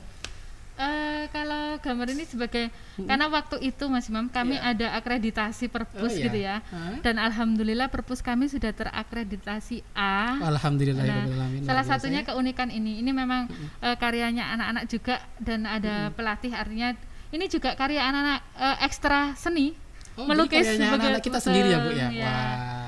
Eh, 0.78 1.26
kalau 1.34 1.74
gambar 1.82 2.14
ini 2.14 2.22
sebagai 2.22 2.70
karena 2.94 3.26
waktu 3.26 3.58
itu 3.66 3.90
Mas 3.90 4.06
Imam 4.06 4.30
kami 4.30 4.54
Iya. 4.54 4.70
ada 4.70 4.86
akreditasi 4.94 5.66
Oh, 5.66 5.74
perpus 5.74 6.14
iya. 6.14 6.24
gitu 6.30 6.38
ya. 6.38 6.56
Hah? 6.62 7.02
Dan 7.02 7.18
alhamdulillah 7.18 7.90
perpus 7.90 8.22
kami 8.22 8.46
sudah 8.46 8.70
terakreditasi 8.70 9.82
A. 9.98 10.38
Alhamdulillah 10.38 11.02
Nah, 11.02 11.26
salah 11.66 11.82
satunya 11.82 12.22
keunikan 12.22 12.70
ini. 12.70 13.02
Ini 13.02 13.10
memang 13.10 13.50
eh, 13.82 13.96
karyanya 13.98 14.54
anak-anak 14.54 14.84
juga 14.86 15.18
dan 15.42 15.66
ada 15.66 16.14
pelatih 16.14 16.54
artinya 16.54 16.94
ini 17.34 17.50
juga 17.50 17.74
karya 17.74 18.06
anak-anak 18.06 18.40
eh, 18.56 18.76
ekstra 18.86 19.34
seni. 19.34 19.74
melukis 20.18 20.66
anak-anak 20.66 21.22
kita 21.22 21.38
sendiri 21.38 21.74
ya 21.74 21.78
Bu 21.78 21.90
ya. 21.90 22.08
Wah. 22.10 22.78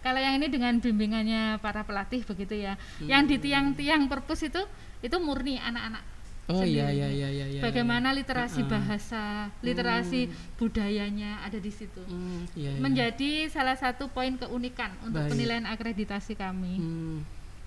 Kalau 0.00 0.16
yang 0.16 0.40
ini 0.40 0.48
dengan 0.48 0.76
bimbingannya 0.76 1.60
para 1.60 1.84
pelatih 1.84 2.20
begitu 2.24 2.56
ya. 2.56 2.76
Yang 3.00 3.22
di 3.32 3.36
tiang-tiang 3.48 4.08
perpus 4.08 4.44
itu 4.44 4.60
itu 5.00 5.16
murni 5.16 5.56
anak-anak. 5.56 6.04
Oh 6.50 6.66
iya 6.66 6.90
iya 6.90 7.06
iya 7.06 7.28
iya. 7.30 7.60
Bagaimana 7.62 8.10
literasi 8.10 8.66
Ah. 8.66 8.68
bahasa, 8.68 9.24
literasi 9.62 10.26
budayanya 10.58 11.46
ada 11.46 11.56
di 11.56 11.70
situ. 11.70 12.02
Hmm, 12.04 12.44
iya, 12.58 12.74
iya. 12.74 12.80
Menjadi 12.82 13.46
salah 13.46 13.78
satu 13.78 14.10
poin 14.10 14.34
keunikan 14.34 14.90
untuk 15.00 15.22
Baik. 15.22 15.30
penilaian 15.30 15.64
akreditasi 15.64 16.34
kami. 16.34 16.74
Hmm, 16.76 17.18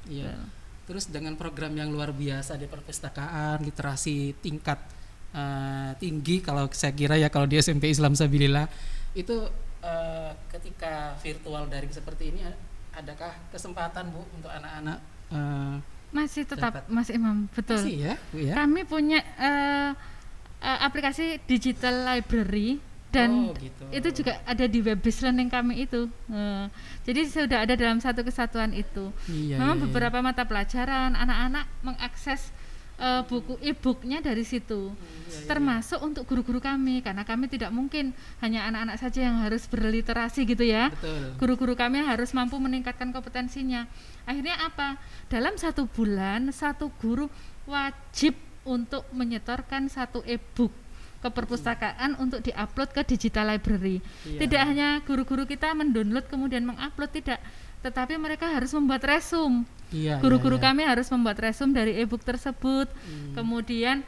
iya. 0.06 0.36
Terus 0.84 1.08
dengan 1.08 1.40
program 1.40 1.72
yang 1.74 1.90
luar 1.90 2.12
biasa 2.12 2.60
di 2.60 2.68
perpustakaan, 2.68 3.64
literasi 3.64 4.36
tingkat 4.44 4.78
eh, 5.32 5.92
tinggi 5.98 6.44
kalau 6.44 6.70
saya 6.70 6.94
kira 6.94 7.16
ya 7.16 7.32
kalau 7.32 7.50
di 7.50 7.58
SMP 7.58 7.90
Islam 7.90 8.14
Sabilillah 8.14 8.70
itu 9.16 9.34
eh, 9.80 10.32
ketika 10.52 11.18
virtual 11.18 11.66
daring 11.66 11.90
seperti 11.90 12.30
ini 12.30 12.46
adakah 12.94 13.34
kesempatan 13.50 14.14
Bu 14.14 14.22
untuk 14.30 14.52
anak-anak 14.52 15.00
eh, 15.32 15.76
Masih 16.14 16.46
tetap 16.46 16.72
Dapat. 16.78 16.84
Mas 16.88 17.10
Imam, 17.10 17.50
betul. 17.50 17.82
masih 17.82 17.96
ya 18.00 18.14
Bu 18.30 18.38
ya? 18.38 18.54
Kami 18.54 18.86
punya 18.86 19.20
eh, 19.36 19.90
eh, 20.62 20.80
aplikasi 20.86 21.42
digital 21.44 22.06
library 22.06 22.78
dan 23.10 23.50
Oh, 23.50 23.54
gitu. 23.54 23.84
itu 23.90 24.10
juga 24.22 24.42
ada 24.42 24.66
di 24.66 24.80
web 24.80 24.98
based 24.98 25.22
learning 25.22 25.50
kami 25.50 25.86
itu. 25.86 26.06
Eh, 26.30 26.66
jadi 27.04 27.22
sudah 27.26 27.60
ada 27.66 27.74
dalam 27.74 27.98
satu 27.98 28.22
kesatuan 28.22 28.74
itu. 28.74 29.10
Iya, 29.26 29.58
Memang 29.58 29.78
iya, 29.78 29.82
iya. 29.82 29.86
beberapa 29.90 30.18
mata 30.22 30.46
pelajaran 30.46 31.14
anak-anak 31.14 31.66
mengakses 31.82 32.54
eh, 33.00 33.22
buku 33.26 33.58
e-booknya 33.62 34.22
dari 34.22 34.46
situ. 34.46 34.94
iya, 34.94 35.50
Termasuk 35.50 36.00
untuk 36.02 36.24
guru-guru 36.30 36.60
kami 36.62 37.02
karena 37.02 37.24
kami 37.26 37.50
tidak 37.50 37.74
mungkin 37.74 38.14
hanya 38.42 38.70
anak-anak 38.70 38.98
saja 39.02 39.30
yang 39.30 39.42
harus 39.42 39.66
berliterasi 39.70 40.46
gitu 40.46 40.66
ya. 40.66 40.94
Betul. 40.94 41.38
Guru-guru 41.40 41.74
kami 41.74 42.02
harus 42.04 42.34
mampu 42.34 42.60
meningkatkan 42.62 43.10
kompetensinya. 43.10 43.90
Akhirnya 44.24 44.56
apa? 44.62 44.98
Dalam 45.28 45.58
satu 45.60 45.90
bulan 45.90 46.52
satu 46.54 46.94
guru 47.02 47.28
wajib 47.68 48.36
untuk 48.64 49.04
menyetorkan 49.12 49.92
satu 49.92 50.24
e-book 50.24 50.72
ke 51.24 51.30
perpustakaan 51.32 52.20
untuk 52.20 52.44
diupload 52.44 52.92
ke 52.92 53.02
digital 53.16 53.48
library. 53.48 54.04
Iya. 54.28 54.44
Tidak 54.44 54.62
hanya 54.64 54.88
guru-guru 55.08 55.48
kita 55.48 55.72
mendownload 55.72 56.28
kemudian 56.28 56.68
mengupload 56.68 57.16
tidak, 57.16 57.40
tetapi 57.80 58.20
mereka 58.20 58.52
harus 58.52 58.76
membuat 58.76 59.08
resume. 59.08 59.64
Iya, 59.94 60.18
Guru-guru 60.18 60.58
iya, 60.58 60.62
iya. 60.66 60.68
kami 60.74 60.82
harus 60.84 61.08
membuat 61.14 61.38
resume 61.38 61.72
dari 61.72 61.94
e-book 62.02 62.26
tersebut. 62.26 62.90
Hmm. 62.90 63.32
Kemudian 63.38 64.02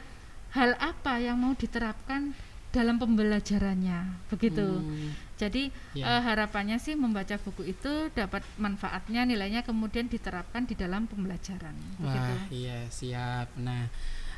hal 0.51 0.73
apa 0.81 1.21
yang 1.21 1.37
mau 1.37 1.53
diterapkan 1.53 2.33
dalam 2.73 2.99
pembelajarannya, 2.99 4.27
begitu. 4.27 4.65
Hmm, 4.83 5.15
Jadi 5.35 5.67
Ya. 5.95 6.15
eh, 6.15 6.21
harapannya 6.23 6.75
sih 6.79 6.95
membaca 6.95 7.35
buku 7.39 7.71
itu 7.71 8.11
dapat 8.11 8.43
manfaatnya, 8.55 9.23
nilainya 9.23 9.63
kemudian 9.63 10.07
diterapkan 10.07 10.67
di 10.67 10.75
dalam 10.75 11.07
pembelajaran. 11.07 11.75
Begitu. 11.99 12.33
Wah, 12.35 12.47
iya 12.51 12.79
siap. 12.87 13.51
Nah, 13.59 13.87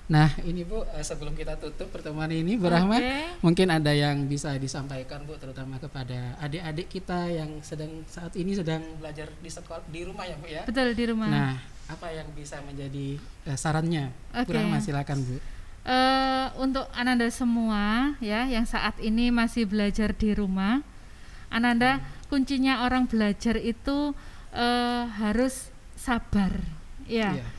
nah 0.07 0.31
ini 0.47 0.63
Bu 0.63 0.87
eh, 0.95 1.03
sebelum 1.03 1.35
kita 1.35 1.59
tutup 1.59 1.91
pertemuan 1.91 2.31
ini 2.31 2.55
Bu 2.55 2.71
Rahma, 2.71 2.95
Oke. 2.95 3.43
mungkin 3.43 3.67
ada 3.67 3.91
yang 3.91 4.23
bisa 4.23 4.55
disampaikan 4.55 5.27
Bu 5.27 5.35
terutama 5.35 5.75
kepada 5.83 6.39
adik-adik 6.39 6.87
kita 6.87 7.27
yang 7.27 7.59
sedang 7.59 8.07
saat 8.07 8.31
ini 8.39 8.55
sedang 8.55 8.79
belajar 9.03 9.27
di 9.43 9.51
sekolah 9.51 9.83
di 9.91 10.07
rumah 10.07 10.23
ya 10.23 10.35
Bu 10.39 10.47
ya. 10.47 10.63
Betul 10.63 10.95
di 10.95 11.05
rumah. 11.11 11.27
Nah, 11.27 11.53
apa 11.91 12.07
yang 12.15 12.27
bisa 12.31 12.63
menjadi 12.63 13.19
eh, 13.51 13.57
sarannya? 13.59 14.15
Bu 14.31 14.47
Oke. 14.47 14.55
Rahma 14.55 14.79
silakan 14.79 15.19
Bu. 15.27 15.35
Eh, 15.87 16.47
untuk 16.59 16.87
Ananda 16.95 17.27
semua 17.27 18.15
ya 18.23 18.43
yang 18.47 18.67
saat 18.67 18.95
ini 19.03 19.27
masih 19.31 19.67
belajar 19.67 20.15
di 20.15 20.31
rumah, 20.31 20.83
Ananda 21.51 21.99
kuncinya 22.31 22.87
orang 22.87 23.11
belajar 23.11 23.59
itu 23.59 24.15
eh, 24.55 25.03
harus 25.19 25.71
sabar, 25.99 26.63
ya. 27.07 27.35
Iya. 27.39 27.56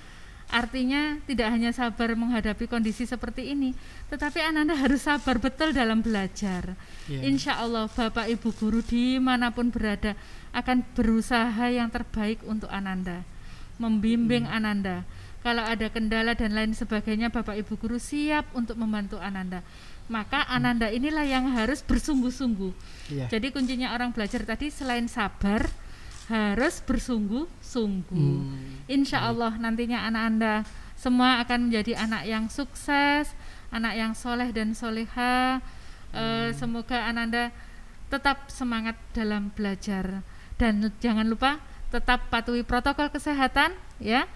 Artinya 0.48 1.20
tidak 1.28 1.52
hanya 1.52 1.76
sabar 1.76 2.16
menghadapi 2.16 2.64
kondisi 2.72 3.04
seperti 3.04 3.52
ini, 3.52 3.76
tetapi 4.08 4.40
Ananda 4.40 4.72
harus 4.72 5.04
sabar 5.04 5.36
betul 5.36 5.76
dalam 5.76 6.00
belajar. 6.00 6.72
Iya. 7.04 7.20
Insya 7.28 7.60
Allah 7.60 7.84
Bapak 7.84 8.32
Ibu 8.32 8.56
guru 8.56 8.80
di 8.80 9.20
mana 9.20 9.52
pun 9.52 9.68
berada 9.68 10.16
akan 10.56 10.80
berusaha 10.96 11.68
yang 11.68 11.92
terbaik 11.92 12.40
untuk 12.48 12.72
Ananda, 12.72 13.28
membimbing 13.76 14.48
Ananda. 14.48 15.04
Kalau 15.44 15.62
ada 15.62 15.86
kendala 15.92 16.32
dan 16.32 16.56
lain 16.56 16.72
sebagainya, 16.72 17.28
Bapak 17.28 17.60
Ibu 17.60 17.76
guru 17.76 18.00
siap 18.00 18.48
untuk 18.56 18.80
membantu 18.80 19.20
Ananda. 19.20 19.60
Maka 20.08 20.48
Ananda 20.48 20.88
inilah 20.88 21.28
yang 21.28 21.52
harus 21.52 21.84
bersungguh-sungguh. 21.84 22.72
Iya. 23.12 23.28
Jadi 23.28 23.52
kuncinya 23.52 23.92
orang 23.92 24.16
belajar 24.16 24.48
tadi 24.48 24.72
selain 24.72 25.12
sabar 25.12 25.68
harus 26.28 26.84
bersungguh-sungguh. 26.84 28.36
Hmm. 28.44 28.84
Insya 28.88 29.24
Allah 29.24 29.56
nantinya 29.56 30.04
anak 30.04 30.22
anda 30.28 30.54
semua 30.94 31.40
akan 31.40 31.72
menjadi 31.72 31.96
anak 31.96 32.22
yang 32.28 32.44
sukses, 32.52 33.32
anak 33.72 33.96
yang 33.96 34.12
soleh 34.12 34.52
dan 34.52 34.76
soleha. 34.76 35.64
Eh, 36.12 36.52
semoga 36.56 37.08
anak 37.08 37.22
anda 37.28 37.44
tetap 38.08 38.48
semangat 38.48 38.96
dalam 39.12 39.52
belajar 39.52 40.24
dan 40.56 40.80
jangan 40.98 41.28
lupa 41.28 41.60
tetap 41.88 42.28
patuhi 42.28 42.64
protokol 42.64 43.08
kesehatan, 43.08 43.72
ya. 44.02 44.28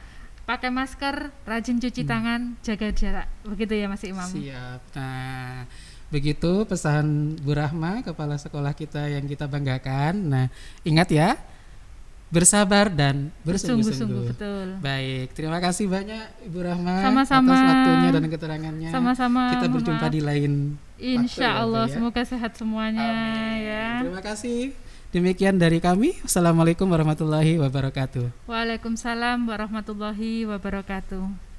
Pakai 0.42 0.74
masker, 0.74 1.30
rajin 1.46 1.78
cuci 1.78 2.02
tangan, 2.02 2.58
jaga 2.66 2.90
jarak. 2.90 3.30
Begitu 3.46 3.78
ya 3.78 3.86
Mas 3.86 4.02
Imam. 4.02 4.26
Siap. 4.26 4.80
Nah, 4.98 5.70
begitu 6.10 6.66
pesan 6.66 7.38
Bu 7.38 7.54
Rahma 7.54 8.02
kepala 8.02 8.34
sekolah 8.34 8.74
kita 8.74 9.06
yang 9.06 9.22
kita 9.30 9.46
banggakan. 9.46 10.14
Nah, 10.18 10.46
ingat 10.82 11.08
ya, 11.14 11.38
bersabar 12.32 12.88
dan 12.88 13.28
Bersungguh-sungguh 13.44 14.32
betul. 14.32 14.66
Baik, 14.80 15.36
terima 15.36 15.60
kasih 15.60 15.84
banyak 15.84 16.48
Ibu 16.48 16.58
Rahma 16.64 17.04
Sama-sama. 17.04 17.52
atas 17.52 17.60
waktunya 17.68 18.08
dan 18.08 18.24
keterangannya. 18.32 18.88
Sama-sama. 18.88 19.42
Kita 19.52 19.66
berjumpa 19.68 20.06
maaf. 20.08 20.14
di 20.16 20.20
lain 20.24 20.52
Insya 20.96 21.20
waktu 21.28 21.44
ya, 21.44 21.60
Allah 21.60 21.84
Bu, 21.84 21.90
ya. 21.90 21.94
semoga 21.94 22.22
sehat 22.24 22.52
semuanya 22.56 23.04
Amin. 23.04 23.68
ya. 23.68 23.88
Terima 24.00 24.22
kasih. 24.24 24.72
Demikian 25.12 25.60
dari 25.60 25.76
kami. 25.76 26.16
Assalamualaikum 26.24 26.88
warahmatullahi 26.88 27.60
wabarakatuh. 27.60 28.48
Waalaikumsalam 28.48 29.44
warahmatullahi 29.44 30.48
wabarakatuh. 30.48 31.51